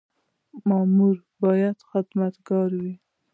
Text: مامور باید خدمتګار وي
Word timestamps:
مامور 0.67 1.15
باید 1.43 1.77
خدمتګار 1.89 2.69
وي 2.81 2.93